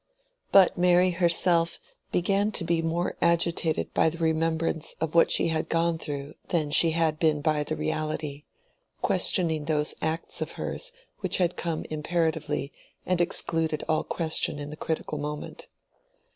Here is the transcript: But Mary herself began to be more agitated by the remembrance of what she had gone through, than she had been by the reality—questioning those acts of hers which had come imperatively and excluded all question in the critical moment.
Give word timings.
But 0.51 0.79
Mary 0.79 1.11
herself 1.11 1.79
began 2.11 2.51
to 2.53 2.63
be 2.63 2.81
more 2.81 3.15
agitated 3.21 3.93
by 3.93 4.09
the 4.09 4.17
remembrance 4.17 4.95
of 4.99 5.13
what 5.13 5.29
she 5.29 5.49
had 5.49 5.69
gone 5.69 5.99
through, 5.99 6.33
than 6.47 6.71
she 6.71 6.89
had 6.89 7.19
been 7.19 7.39
by 7.39 7.63
the 7.63 7.75
reality—questioning 7.75 9.65
those 9.65 9.93
acts 10.01 10.41
of 10.41 10.53
hers 10.53 10.91
which 11.19 11.37
had 11.37 11.55
come 11.55 11.85
imperatively 11.91 12.73
and 13.05 13.21
excluded 13.21 13.83
all 13.87 14.03
question 14.03 14.57
in 14.57 14.71
the 14.71 14.75
critical 14.75 15.19
moment. 15.19 15.67